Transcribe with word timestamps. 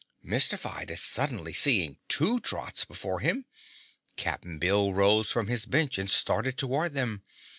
Mystified 0.23 0.89
at 0.89 0.97
suddenly 0.97 1.53
seeing 1.53 1.99
two 2.07 2.39
Trots 2.39 2.85
before 2.85 3.19
him, 3.19 3.45
Cap'n 4.15 4.57
Bill 4.57 4.95
rose 4.95 5.29
from 5.29 5.45
his 5.45 5.67
bench 5.67 5.99
and 5.99 6.09
started 6.09 6.57
toward 6.57 6.93
them. 6.93 7.21